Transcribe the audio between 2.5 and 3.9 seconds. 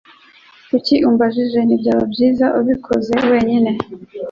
ubikoze wenyine?